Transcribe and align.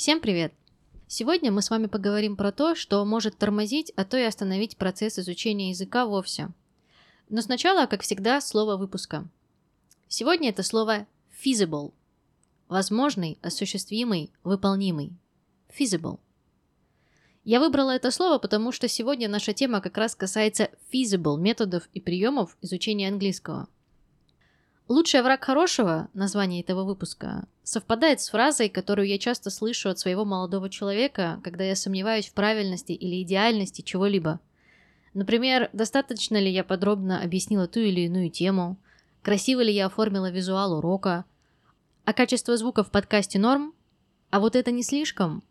Всем 0.00 0.20
привет! 0.20 0.54
Сегодня 1.08 1.52
мы 1.52 1.60
с 1.60 1.68
вами 1.68 1.84
поговорим 1.84 2.34
про 2.34 2.52
то, 2.52 2.74
что 2.74 3.04
может 3.04 3.36
тормозить, 3.36 3.92
а 3.96 4.06
то 4.06 4.16
и 4.16 4.22
остановить 4.22 4.78
процесс 4.78 5.18
изучения 5.18 5.68
языка 5.68 6.06
вовсе. 6.06 6.48
Но 7.28 7.42
сначала, 7.42 7.84
как 7.84 8.00
всегда, 8.00 8.40
слово 8.40 8.78
выпуска. 8.78 9.28
Сегодня 10.08 10.48
это 10.48 10.62
слово 10.62 11.06
feasible. 11.44 11.92
Возможный, 12.68 13.36
осуществимый, 13.42 14.32
выполнимый. 14.42 15.12
Feasible. 15.78 16.18
Я 17.44 17.60
выбрала 17.60 17.90
это 17.90 18.10
слово, 18.10 18.38
потому 18.38 18.72
что 18.72 18.88
сегодня 18.88 19.28
наша 19.28 19.52
тема 19.52 19.82
как 19.82 19.98
раз 19.98 20.14
касается 20.14 20.70
feasible 20.90 21.38
методов 21.38 21.90
и 21.92 22.00
приемов 22.00 22.56
изучения 22.62 23.08
английского– 23.08 23.68
Лучший 24.90 25.22
враг 25.22 25.44
хорошего, 25.44 26.08
название 26.14 26.62
этого 26.62 26.82
выпуска, 26.82 27.46
совпадает 27.62 28.20
с 28.20 28.28
фразой, 28.28 28.68
которую 28.68 29.06
я 29.06 29.18
часто 29.18 29.48
слышу 29.48 29.88
от 29.88 30.00
своего 30.00 30.24
молодого 30.24 30.68
человека, 30.68 31.40
когда 31.44 31.62
я 31.62 31.76
сомневаюсь 31.76 32.26
в 32.28 32.32
правильности 32.32 32.90
или 32.90 33.22
идеальности 33.22 33.82
чего-либо. 33.82 34.40
Например, 35.14 35.70
достаточно 35.72 36.38
ли 36.38 36.50
я 36.50 36.64
подробно 36.64 37.22
объяснила 37.22 37.68
ту 37.68 37.78
или 37.78 38.00
иную 38.00 38.30
тему, 38.30 38.78
красиво 39.22 39.60
ли 39.60 39.72
я 39.72 39.86
оформила 39.86 40.28
визуал 40.28 40.76
урока, 40.76 41.24
а 42.04 42.12
качество 42.12 42.56
звука 42.56 42.82
в 42.82 42.90
подкасте 42.90 43.38
норм, 43.38 43.72
а 44.30 44.40
вот 44.40 44.56
это 44.56 44.72
не 44.72 44.82
слишком. 44.82 45.44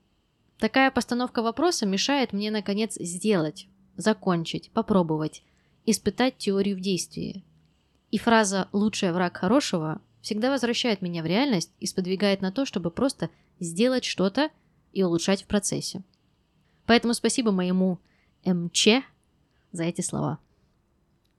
Такая 0.58 0.92
постановка 0.92 1.42
вопроса 1.42 1.86
мешает 1.86 2.34
мне, 2.34 2.52
наконец, 2.52 2.96
сделать, 3.00 3.70
закончить, 3.96 4.70
попробовать, 4.72 5.44
испытать 5.86 6.38
теорию 6.38 6.76
в 6.76 6.82
действии– 6.82 7.46
и 8.12 8.18
фраза 8.18 8.68
«лучший 8.72 9.12
враг 9.12 9.38
хорошего» 9.38 10.02
всегда 10.22 10.50
возвращает 10.52 11.02
меня 11.02 11.24
в 11.24 11.26
реальность 11.26 11.72
и 11.80 11.86
сподвигает 11.86 12.42
на 12.42 12.52
то, 12.52 12.66
чтобы 12.66 12.92
просто 12.92 13.30
сделать 13.60 14.06
что-то 14.06 14.50
и 14.92 15.04
улучшать 15.04 15.44
в 15.44 15.48
процессе. 15.48 16.04
Поэтому 16.86 17.14
спасибо 17.14 17.52
моему 17.52 18.00
МЧ 18.46 18.88
за 19.72 19.84
эти 19.84 20.02
слова. 20.02 20.40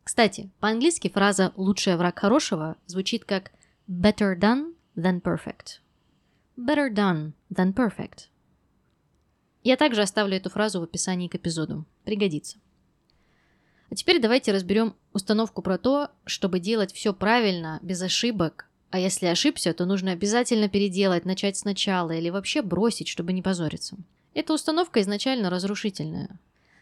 Кстати, 0.04 0.50
по-английски 0.60 1.08
фраза 1.08 1.52
«лучший 1.56 1.96
враг 1.96 2.18
хорошего» 2.18 2.76
звучит 2.86 3.24
как 3.24 3.52
better 3.88 4.38
done 4.38 4.74
than 4.96 5.20
perfect. 5.20 5.80
Better 6.56 6.92
done 6.92 7.32
than 7.52 7.74
perfect. 7.74 8.28
Я 9.62 9.76
также 9.76 10.02
оставлю 10.02 10.36
эту 10.36 10.50
фразу 10.50 10.80
в 10.80 10.84
описании 10.84 11.28
к 11.28 11.34
эпизоду. 11.34 11.84
Пригодится. 12.04 12.58
А 13.90 13.94
теперь 13.96 14.20
давайте 14.20 14.52
разберем 14.52 14.94
установку 15.12 15.62
про 15.62 15.76
то, 15.76 16.10
чтобы 16.24 16.60
делать 16.60 16.92
все 16.92 17.12
правильно, 17.12 17.80
без 17.82 18.00
ошибок. 18.00 18.68
А 18.90 18.98
если 18.98 19.26
ошибся, 19.26 19.72
то 19.72 19.84
нужно 19.84 20.12
обязательно 20.12 20.68
переделать, 20.68 21.24
начать 21.24 21.56
сначала 21.56 22.12
или 22.12 22.30
вообще 22.30 22.62
бросить, 22.62 23.08
чтобы 23.08 23.32
не 23.32 23.42
позориться. 23.42 23.96
Эта 24.32 24.54
установка 24.54 25.00
изначально 25.00 25.50
разрушительная. 25.50 26.38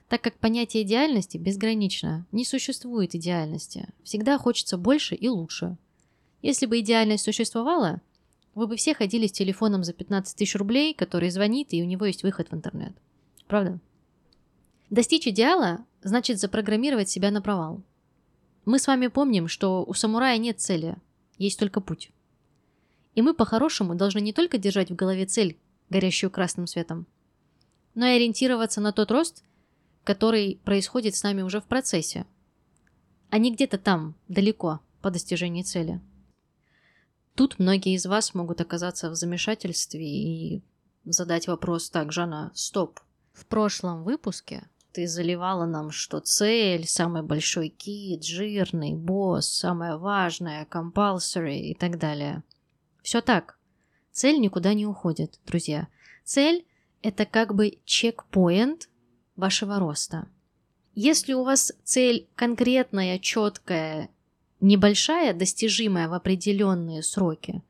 Так 0.09 0.23
как 0.23 0.39
понятие 0.39 0.83
идеальности 0.85 1.39
безгранично, 1.39 2.27
не 2.33 2.45
существует 2.45 3.15
идеальности. 3.15 3.89
Всегда 4.05 4.39
хочется 4.39 4.77
больше 4.77 5.15
и 5.15 5.29
лучше. 5.29 5.77
Если 6.41 6.67
бы 6.67 6.81
идеальность 6.81 7.25
существовала, 7.25 8.01
вы 8.55 8.67
бы 8.67 8.77
все 8.77 8.95
ходили 8.95 9.27
с 9.27 9.33
телефоном 9.33 9.85
за 9.85 9.93
15 9.93 10.37
тысяч 10.37 10.55
рублей, 10.57 10.95
который 10.95 11.31
звонит, 11.31 11.69
и 11.73 11.83
у 11.83 11.87
него 11.87 12.07
есть 12.07 12.23
выход 12.23 12.51
в 12.51 12.55
интернет. 12.55 12.93
Правда? 13.47 13.79
Достичь 14.91 15.27
идеала 15.27 15.85
значит 16.03 16.39
запрограммировать 16.39 17.09
себя 17.09 17.31
на 17.31 17.43
провал. 17.43 17.83
Мы 18.65 18.79
с 18.79 18.87
вами 18.87 19.07
помним, 19.07 19.49
что 19.49 19.85
у 19.85 19.95
самурая 19.95 20.39
нет 20.39 20.61
цели, 20.61 20.97
есть 21.39 21.59
только 21.59 21.81
путь. 21.81 22.11
И 23.15 23.23
мы 23.23 23.35
по-хорошему 23.35 23.95
должны 23.95 24.21
не 24.21 24.33
только 24.33 24.59
держать 24.59 24.91
в 24.91 24.95
голове 24.95 25.27
цель, 25.27 25.59
горящую 25.91 26.31
красным 26.31 26.67
светом, 26.67 27.07
но 27.95 28.07
и 28.07 28.17
ориентироваться 28.17 28.81
на 28.81 28.93
тот 28.93 29.11
рост, 29.11 29.43
который 30.05 30.61
происходит 30.65 31.17
с 31.17 31.23
нами 31.23 31.43
уже 31.43 31.61
в 31.61 31.65
процессе, 31.65 32.27
а 33.31 33.39
не 33.39 33.53
где-то 33.53 33.79
там, 33.79 34.15
далеко, 34.29 34.81
по 35.01 35.11
достижении 35.11 35.63
цели. 35.63 36.01
Тут 37.35 37.59
многие 37.59 37.95
из 37.95 38.05
вас 38.07 38.35
могут 38.35 38.61
оказаться 38.61 39.11
в 39.11 39.15
замешательстве 39.15 40.05
и 40.05 40.63
задать 41.05 41.47
вопрос 41.47 41.89
так, 41.89 42.13
Жанна, 42.13 42.51
стоп. 42.55 43.01
В 43.33 43.47
прошлом 43.47 44.03
выпуске 44.03 44.67
ты 44.99 45.07
заливала 45.07 45.65
нам, 45.65 45.93
что 45.93 46.19
цель, 46.19 46.85
самый 46.85 47.23
большой 47.23 47.69
кит, 47.69 48.25
жирный, 48.25 48.95
босс, 48.95 49.49
самое 49.49 49.97
важное, 49.97 50.67
compulsory 50.69 51.61
и 51.61 51.75
так 51.75 52.01
далее. 52.01 52.43
Все 53.01 53.21
так. 53.21 53.61
Цель 54.11 54.41
никуда 54.41 54.75
не 54.75 54.87
уходит, 54.87 55.39
друзья. 55.47 55.87
Цель– 56.25 56.67
это 57.03 57.27
как 57.27 57.55
бы 57.55 57.79
чекпоинт 57.85 58.89
вашего 59.37 59.79
роста. 59.79 60.27
Если 60.97 61.33
у 61.33 61.45
вас 61.45 61.73
цель 61.85 62.27
конкретная, 62.35 63.21
четкая, 63.21 64.09
небольшая, 64.61 65.33
достижимая 65.33 66.09
в 66.09 66.13
определенные 66.13 67.05
сроки, 67.05 67.63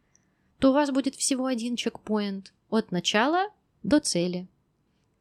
то 0.58 0.70
у 0.70 0.72
вас 0.72 0.90
будет 0.90 1.14
всего 1.14 1.44
один 1.44 1.76
чекпоинт 1.76 2.54
от 2.70 2.90
начала 2.90 3.50
до 3.82 4.00
цели– 4.00 4.48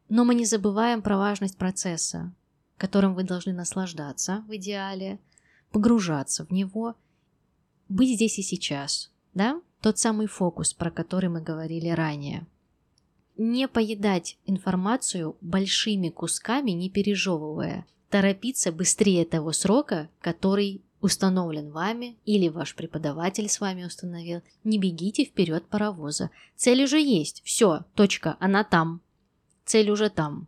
но 0.09 0.23
мы 0.23 0.35
не 0.35 0.45
забываем 0.45 1.01
про 1.01 1.18
важность 1.18 1.57
процесса, 1.57 2.34
которым 2.78 3.13
вы 3.13 3.23
должны 3.23 3.53
наслаждаться 3.53 4.44
в 4.47 4.56
идеале, 4.56 5.19
погружаться 5.72 6.45
в 6.45 6.51
него, 6.51 6.95
быть 7.90 8.16
здесь 8.16 8.40
и 8.40 8.41
сейчас, 8.41 9.12
да? 9.34 9.62
Тот 9.81 9.97
самый 9.97 10.28
фокус, 10.28 10.73
про 10.73 10.91
который 10.91 11.29
мы 11.29 11.41
говорили 11.41 11.90
ранее. 11.90 12.46
Не 13.38 13.67
поедать 13.67 14.38
информацию 14.46 15.38
большими 15.41 16.09
кусками, 16.09 16.72
не 16.72 16.90
пережевывая. 16.90 17.85
Торопиться 18.09 18.72
быстрее 18.72 19.25
того 19.25 19.51
срока, 19.51 20.09
который 20.22 20.81
установлен 21.01 21.72
вами 21.72 22.17
или 22.25 22.47
ваш 22.47 22.75
преподаватель 22.75 23.47
с 23.47 23.59
вами 23.59 23.84
установил. 23.84 24.41
Не 24.63 24.79
бегите 24.79 25.25
вперед 25.25 25.66
паровоза. 25.67 26.31
Цель 26.56 26.84
уже 26.84 27.00
есть. 27.00 27.41
Все, 27.46 27.85
точка, 27.94 28.35
она 28.40 28.63
там. 28.63 29.01
Цель 29.67 29.91
уже 29.91 30.09
там. 30.09 30.47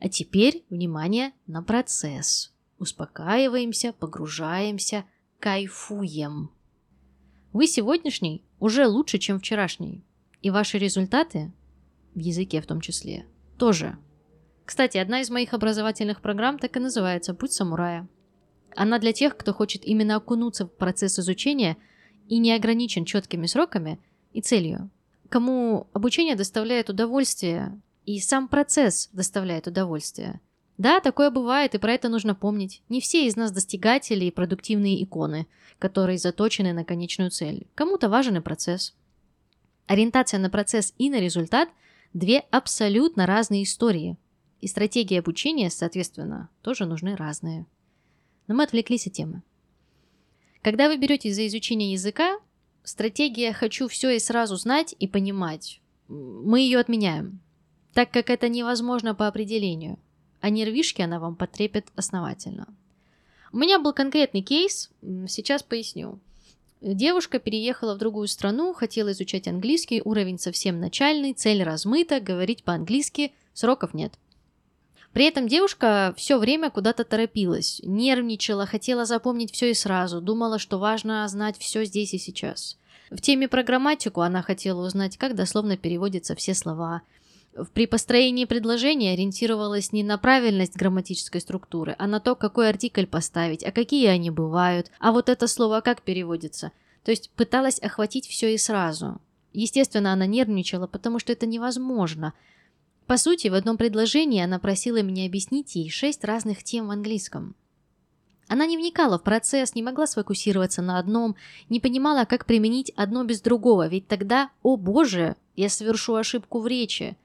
А 0.00 0.08
теперь 0.08 0.64
внимание 0.70 1.32
на 1.46 1.62
процесс. 1.62 2.54
Успокаиваемся, 2.78 3.92
погружаемся, 3.92 5.04
кайфуем. 5.38 6.50
Вы 7.52 7.66
сегодняшний 7.66 8.42
уже 8.58 8.86
лучше, 8.86 9.18
чем 9.18 9.38
вчерашний. 9.38 10.02
И 10.40 10.48
ваши 10.48 10.78
результаты, 10.78 11.52
в 12.14 12.20
языке 12.20 12.62
в 12.62 12.66
том 12.66 12.80
числе, 12.80 13.26
тоже. 13.58 13.98
Кстати, 14.64 14.96
одна 14.96 15.20
из 15.20 15.28
моих 15.28 15.52
образовательных 15.52 16.22
программ 16.22 16.58
так 16.58 16.74
и 16.74 16.80
называется 16.80 17.34
«Путь 17.34 17.52
самурая». 17.52 18.08
Она 18.74 18.98
для 18.98 19.12
тех, 19.12 19.36
кто 19.36 19.52
хочет 19.52 19.84
именно 19.84 20.16
окунуться 20.16 20.64
в 20.64 20.74
процесс 20.74 21.18
изучения 21.18 21.76
и 22.28 22.38
не 22.38 22.54
ограничен 22.54 23.04
четкими 23.04 23.44
сроками 23.44 24.00
и 24.32 24.40
целью. 24.40 24.88
Кому 25.28 25.88
обучение 25.92 26.34
доставляет 26.34 26.88
удовольствие, 26.88 27.78
и 28.08 28.20
сам 28.20 28.48
процесс 28.48 29.10
доставляет 29.12 29.66
удовольствие. 29.66 30.40
Да, 30.78 31.00
такое 31.00 31.30
бывает, 31.30 31.74
и 31.74 31.78
про 31.78 31.92
это 31.92 32.08
нужно 32.08 32.34
помнить. 32.34 32.82
Не 32.88 33.02
все 33.02 33.26
из 33.26 33.36
нас 33.36 33.52
достигатели 33.52 34.24
и 34.24 34.30
продуктивные 34.30 35.04
иконы, 35.04 35.46
которые 35.78 36.16
заточены 36.16 36.72
на 36.72 36.86
конечную 36.86 37.30
цель. 37.30 37.66
Кому-то 37.74 38.08
важен 38.08 38.38
и 38.38 38.40
процесс. 38.40 38.94
Ориентация 39.86 40.40
на 40.40 40.48
процесс 40.48 40.94
и 40.96 41.10
на 41.10 41.20
результат– 41.20 41.68
две 42.14 42.38
абсолютно 42.50 43.26
разные 43.26 43.64
истории. 43.64 44.16
И 44.62 44.68
стратегии 44.68 45.18
обучения, 45.18 45.68
соответственно, 45.68 46.48
тоже 46.62 46.86
нужны 46.86 47.14
разные. 47.14 47.66
Но 48.46 48.54
мы 48.54 48.62
отвлеклись 48.62 49.06
от 49.06 49.12
темы. 49.12 49.42
Когда 50.62 50.88
вы 50.88 50.96
беретесь 50.96 51.34
за 51.34 51.46
изучение 51.46 51.92
языка, 51.92 52.38
стратегия 52.84 53.52
«хочу 53.52 53.86
все 53.86 54.16
и 54.16 54.18
сразу 54.18 54.56
знать 54.56 54.94
и 54.98 55.06
понимать», 55.06 55.82
мы 56.08 56.60
ее 56.60 56.78
отменяем 56.78 57.42
так 57.94 58.10
как 58.10 58.30
это 58.30 58.48
невозможно 58.48 59.14
по 59.14 59.26
определению, 59.26 59.98
а 60.40 60.50
нервишки 60.50 61.02
она 61.02 61.18
вам 61.18 61.36
потрепет 61.36 61.86
основательно. 61.96 62.68
У 63.52 63.58
меня 63.58 63.78
был 63.78 63.92
конкретный 63.92 64.42
кейс, 64.42 64.90
сейчас 65.26 65.62
поясню. 65.62 66.20
Девушка 66.80 67.40
переехала 67.40 67.94
в 67.94 67.98
другую 67.98 68.28
страну, 68.28 68.72
хотела 68.72 69.10
изучать 69.12 69.48
английский, 69.48 70.00
уровень 70.04 70.38
совсем 70.38 70.78
начальный, 70.78 71.32
цель 71.32 71.62
размыта, 71.62 72.20
говорить 72.20 72.62
по-английски, 72.62 73.32
сроков 73.52 73.94
нет. 73.94 74.14
При 75.12 75.24
этом 75.24 75.48
девушка 75.48 76.14
все 76.16 76.38
время 76.38 76.70
куда-то 76.70 77.02
торопилась, 77.02 77.80
нервничала, 77.82 78.66
хотела 78.66 79.04
запомнить 79.06 79.52
все 79.52 79.70
и 79.70 79.74
сразу, 79.74 80.20
думала, 80.20 80.58
что 80.60 80.78
важно 80.78 81.26
знать 81.26 81.58
все 81.58 81.84
здесь 81.84 82.14
и 82.14 82.18
сейчас. 82.18 82.78
В 83.10 83.20
теме 83.20 83.48
про 83.48 83.64
грамматику 83.64 84.20
она 84.20 84.42
хотела 84.42 84.86
узнать, 84.86 85.16
как 85.16 85.34
дословно 85.34 85.76
переводятся 85.76 86.36
все 86.36 86.54
слова, 86.54 87.02
при 87.74 87.86
построении 87.86 88.44
предложения 88.44 89.12
ориентировалась 89.12 89.92
не 89.92 90.02
на 90.02 90.18
правильность 90.18 90.76
грамматической 90.76 91.40
структуры, 91.40 91.96
а 91.98 92.06
на 92.06 92.20
то, 92.20 92.34
какой 92.36 92.68
артикль 92.68 93.06
поставить, 93.06 93.64
а 93.64 93.72
какие 93.72 94.06
они 94.06 94.30
бывают, 94.30 94.90
а 95.00 95.12
вот 95.12 95.28
это 95.28 95.46
слово 95.46 95.80
как 95.80 96.02
переводится. 96.02 96.72
То 97.04 97.10
есть 97.10 97.30
пыталась 97.30 97.78
охватить 97.80 98.28
все 98.28 98.54
и 98.54 98.58
сразу. 98.58 99.20
Естественно, 99.52 100.12
она 100.12 100.26
нервничала, 100.26 100.86
потому 100.86 101.18
что 101.18 101.32
это 101.32 101.46
невозможно. 101.46 102.34
По 103.06 103.16
сути, 103.16 103.48
в 103.48 103.54
одном 103.54 103.76
предложении 103.76 104.42
она 104.42 104.58
просила 104.58 105.02
меня 105.02 105.26
объяснить 105.26 105.74
ей 105.74 105.88
шесть 105.88 106.24
разных 106.24 106.62
тем 106.62 106.88
в 106.88 106.90
английском. 106.90 107.56
Она 108.48 108.66
не 108.66 108.76
вникала 108.78 109.18
в 109.18 109.22
процесс, 109.22 109.74
не 109.74 109.82
могла 109.82 110.06
сфокусироваться 110.06 110.80
на 110.80 110.98
одном, 110.98 111.36
не 111.68 111.80
понимала, 111.80 112.24
как 112.24 112.46
применить 112.46 112.90
одно 112.96 113.24
без 113.24 113.40
другого, 113.40 113.88
ведь 113.88 114.08
тогда, 114.08 114.50
о 114.62 114.76
боже, 114.76 115.36
я 115.54 115.68
совершу 115.68 116.14
ошибку 116.14 116.60
в 116.60 116.66
речи. 116.66 117.16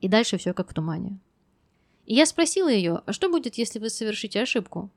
И 0.00 0.08
дальше 0.08 0.38
все 0.38 0.52
как 0.52 0.70
в 0.70 0.74
тумане. 0.74 1.18
И 2.06 2.14
я 2.14 2.24
спросила 2.26 2.68
ее, 2.68 3.02
а 3.04 3.12
что 3.12 3.28
будет, 3.28 3.56
если 3.56 3.78
вы 3.78 3.90
совершите 3.90 4.40
ошибку? 4.40 4.90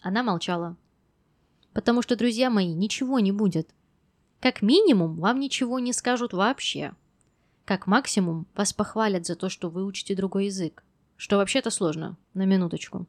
Она 0.00 0.22
молчала. 0.22 0.76
Потому 1.72 2.02
что, 2.02 2.16
друзья 2.16 2.50
мои, 2.50 2.74
ничего 2.74 3.18
не 3.18 3.32
будет. 3.32 3.74
Как 4.40 4.62
минимум, 4.62 5.16
вам 5.16 5.40
ничего 5.40 5.78
не 5.78 5.92
скажут 5.92 6.32
вообще. 6.32 6.94
Как 7.64 7.86
максимум, 7.86 8.46
вас 8.54 8.72
похвалят 8.72 9.26
за 9.26 9.36
то, 9.36 9.48
что 9.48 9.70
вы 9.70 9.84
учите 9.84 10.14
другой 10.14 10.46
язык. 10.46 10.84
Что 11.16 11.36
вообще-то 11.36 11.70
сложно, 11.70 12.16
на 12.34 12.44
минуточку. 12.44 13.06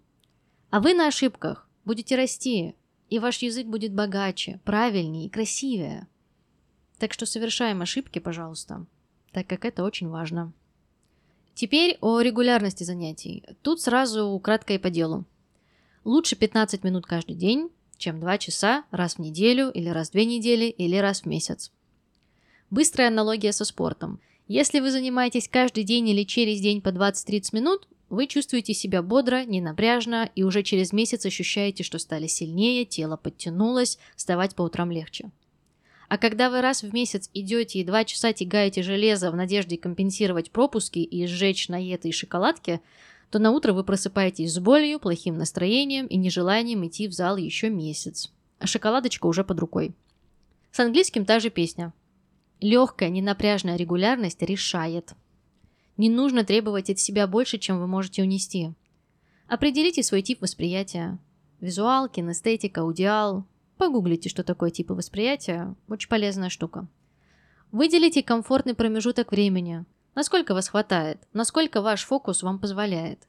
А 0.69 0.79
вы 0.79 0.93
на 0.93 1.07
ошибках 1.07 1.67
будете 1.85 2.15
расти, 2.15 2.75
и 3.09 3.19
ваш 3.19 3.39
язык 3.39 3.67
будет 3.67 3.93
богаче, 3.93 4.59
правильнее 4.63 5.27
и 5.27 5.29
красивее. 5.29 6.07
Так 6.99 7.13
что 7.13 7.25
совершаем 7.25 7.81
ошибки, 7.81 8.19
пожалуйста, 8.19 8.85
так 9.31 9.47
как 9.47 9.65
это 9.65 9.83
очень 9.83 10.09
важно. 10.09 10.53
Теперь 11.55 11.97
о 12.01 12.19
регулярности 12.19 12.83
занятий. 12.83 13.43
Тут 13.61 13.81
сразу 13.81 14.39
кратко 14.43 14.73
и 14.73 14.77
по 14.77 14.89
делу. 14.89 15.25
Лучше 16.03 16.35
15 16.35 16.83
минут 16.83 17.05
каждый 17.05 17.35
день, 17.35 17.69
чем 17.97 18.19
2 18.19 18.37
часа 18.39 18.83
раз 18.91 19.15
в 19.15 19.19
неделю 19.19 19.69
или 19.69 19.87
раз 19.87 20.09
в 20.09 20.13
две 20.13 20.25
недели 20.25 20.65
или 20.65 20.97
раз 20.97 21.21
в 21.21 21.25
месяц. 21.25 21.71
Быстрая 22.69 23.09
аналогия 23.09 23.51
со 23.51 23.65
спортом. 23.65 24.19
Если 24.47 24.79
вы 24.79 24.91
занимаетесь 24.91 25.47
каждый 25.47 25.83
день 25.83 26.09
или 26.09 26.23
через 26.23 26.59
день 26.59 26.81
по 26.81 26.89
20-30 26.89 27.49
минут, 27.53 27.87
вы 28.09 28.27
чувствуете 28.27 28.73
себя 28.73 29.01
бодро, 29.01 29.45
ненапряжно 29.45 30.29
и 30.35 30.43
уже 30.43 30.63
через 30.63 30.91
месяц 30.91 31.25
ощущаете, 31.25 31.83
что 31.83 31.99
стали 31.99 32.27
сильнее, 32.27 32.85
тело 32.85 33.15
подтянулось, 33.15 33.97
вставать 34.15 34.55
по 34.55 34.63
утрам 34.63 34.91
легче. 34.91 35.31
А 36.13 36.19
когда 36.19 36.51
вы 36.51 36.61
раз 36.61 36.83
в 36.83 36.93
месяц 36.93 37.27
идете 37.33 37.79
и 37.79 37.83
два 37.83 38.05
часа 38.05 38.33
тягаете 38.33 38.83
железо 38.83 39.31
в 39.31 39.35
надежде 39.35 39.79
компенсировать 39.79 40.51
пропуски 40.51 40.99
и 40.99 41.25
сжечь 41.25 41.69
наеты 41.69 42.09
и 42.09 42.11
шоколадки, 42.11 42.81
то 43.31 43.39
на 43.39 43.49
утро 43.49 43.73
вы 43.73 43.83
просыпаетесь 43.83 44.53
с 44.53 44.59
болью, 44.59 44.99
плохим 44.99 45.39
настроением 45.39 46.05
и 46.05 46.15
нежеланием 46.17 46.85
идти 46.85 47.07
в 47.07 47.13
зал 47.13 47.37
еще 47.37 47.71
месяц. 47.71 48.31
А 48.59 48.67
шоколадочка 48.67 49.25
уже 49.25 49.43
под 49.43 49.59
рукой. 49.59 49.95
С 50.71 50.79
английским 50.79 51.25
та 51.25 51.39
же 51.39 51.49
песня. 51.49 51.93
Легкая, 52.61 53.09
ненапряжная 53.09 53.75
регулярность 53.75 54.43
решает. 54.43 55.13
Не 55.97 56.11
нужно 56.11 56.43
требовать 56.43 56.91
от 56.91 56.99
себя 56.99 57.25
больше, 57.25 57.57
чем 57.57 57.79
вы 57.79 57.87
можете 57.87 58.21
унести. 58.21 58.71
Определите 59.47 60.03
свой 60.03 60.21
тип 60.21 60.43
восприятия. 60.43 61.17
Визуал, 61.59 62.07
кинестетика, 62.07 62.81
аудиал. 62.81 63.47
Погуглите, 63.77 64.29
что 64.29 64.43
такое 64.43 64.69
типы 64.69 64.93
восприятия. 64.93 65.75
Очень 65.87 66.09
полезная 66.09 66.49
штука. 66.49 66.87
Выделите 67.71 68.21
комфортный 68.21 68.75
промежуток 68.75 69.31
времени. 69.31 69.85
Насколько 70.15 70.53
вас 70.53 70.69
хватает, 70.69 71.19
насколько 71.33 71.81
ваш 71.81 72.05
фокус 72.05 72.43
вам 72.43 72.59
позволяет. 72.59 73.27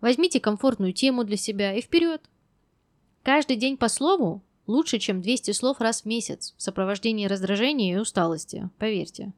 Возьмите 0.00 0.38
комфортную 0.38 0.92
тему 0.92 1.24
для 1.24 1.36
себя 1.36 1.74
и 1.74 1.80
вперед. 1.80 2.22
Каждый 3.22 3.56
день 3.56 3.76
по 3.76 3.88
слову 3.88 4.42
лучше, 4.66 4.98
чем 4.98 5.22
200 5.22 5.52
слов 5.52 5.80
раз 5.80 6.02
в 6.02 6.06
месяц 6.06 6.54
в 6.56 6.62
сопровождении 6.62 7.26
раздражения 7.26 7.94
и 7.94 7.98
усталости, 7.98 8.68
поверьте. 8.78 9.32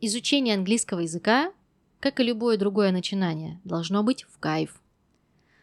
Изучение 0.00 0.54
английского 0.54 1.00
языка, 1.00 1.52
как 2.00 2.20
и 2.20 2.24
любое 2.24 2.56
другое 2.56 2.92
начинание, 2.92 3.60
должно 3.64 4.02
быть 4.02 4.24
в 4.24 4.38
кайф. 4.38 4.80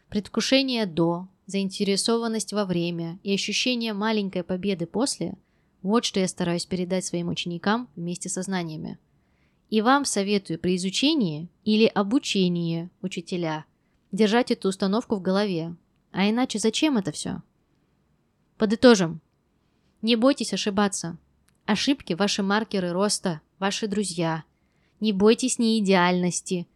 Предвкушение 0.08 0.86
до, 0.86 1.28
заинтересованность 1.46 2.52
во 2.52 2.64
время 2.64 3.18
и 3.22 3.34
ощущение 3.34 3.92
маленькой 3.92 4.44
победы 4.44 4.86
после– 4.86 5.36
вот 5.84 6.06
что 6.06 6.18
я 6.18 6.26
стараюсь 6.28 6.64
передать 6.64 7.04
своим 7.04 7.28
ученикам 7.28 7.90
вместе 7.94 8.30
со 8.30 8.40
знаниями. 8.40 8.98
И 9.68 9.82
вам 9.82 10.06
советую 10.06 10.58
при 10.58 10.76
изучении 10.76 11.50
или 11.62 11.84
обучении 11.84 12.88
учителя 13.02 13.66
держать 14.10 14.50
эту 14.50 14.68
установку 14.68 15.16
в 15.16 15.20
голове. 15.20 15.76
А 16.10 16.30
иначе 16.30 16.58
зачем 16.58 16.96
это 16.96 17.12
все? 17.12 17.42
Подытожим. 18.56 19.20
Не 20.00 20.16
бойтесь 20.16 20.54
ошибаться. 20.54 21.18
Ошибки– 21.66 22.12
ваши 22.14 22.42
маркеры 22.42 22.92
роста, 22.92 23.42
ваши 23.58 23.86
друзья. 23.86 24.44
Не 25.00 25.12
бойтесь 25.12 25.58
неидеальности. 25.58 26.66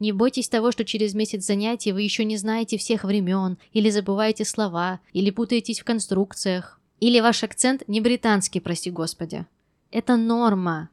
Не 0.00 0.12
бойтесь 0.12 0.48
того, 0.48 0.72
что 0.72 0.84
через 0.84 1.14
месяц 1.14 1.44
занятий 1.44 1.92
вы 1.92 2.02
еще 2.02 2.24
не 2.24 2.38
знаете 2.38 2.78
всех 2.78 3.04
времен, 3.04 3.58
или 3.72 3.90
забываете 3.90 4.46
слова, 4.46 5.00
или 5.12 5.30
путаетесь 5.30 5.80
в 5.80 5.84
конструкциях. 5.84 6.80
Или 7.00 7.20
ваш 7.20 7.44
акцент 7.44 7.86
не 7.86 8.00
британский, 8.00 8.60
прости 8.60 8.90
господи. 8.90 9.46
Это 9.90 10.16
норма. 10.16 10.88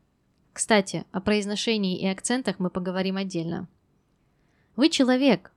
Кстати, 0.52 1.06
о 1.12 1.22
произношении 1.22 1.98
и 1.98 2.06
акцентах 2.06 2.60
мы 2.60 2.70
поговорим 2.70 3.16
отдельно. 3.16 3.68
Вы 4.76 4.90
человек. 4.90 5.52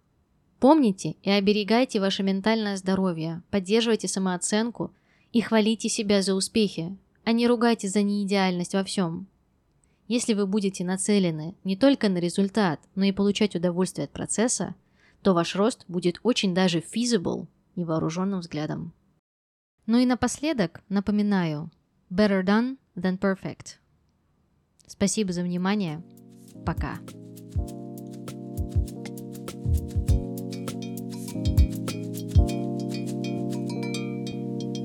Помните 0.60 1.16
и 1.22 1.30
оберегайте 1.30 2.00
ваше 2.00 2.22
ментальное 2.22 2.76
здоровье, 2.76 3.42
поддерживайте 3.50 4.08
самооценку 4.08 4.92
и 5.32 5.40
хвалите 5.40 5.88
себя 5.88 6.22
за 6.22 6.34
успехи, 6.34 6.96
а 7.24 7.32
не 7.32 7.48
ругайте 7.48 7.88
за 7.88 8.02
неидеальность 8.02 8.74
во 8.74 8.84
всем. 8.84 9.26
Если 10.10 10.34
вы 10.34 10.48
будете 10.48 10.84
нацелены 10.84 11.54
не 11.62 11.76
только 11.76 12.08
на 12.08 12.18
результат, 12.18 12.80
но 12.96 13.04
и 13.04 13.12
получать 13.12 13.54
удовольствие 13.54 14.06
от 14.06 14.10
процесса, 14.10 14.74
то 15.22 15.34
ваш 15.34 15.54
рост 15.54 15.84
будет 15.86 16.18
очень 16.24 16.52
даже 16.52 16.80
feasible 16.80 17.46
невооруженным 17.76 18.40
взглядом. 18.40 18.92
Ну 19.86 19.98
и 19.98 20.06
напоследок 20.06 20.82
напоминаю, 20.88 21.70
better 22.10 22.42
done 22.42 22.76
than 22.96 23.20
perfect. 23.20 23.76
Спасибо 24.88 25.32
за 25.32 25.44
внимание. 25.44 26.02
Пока. 26.66 26.98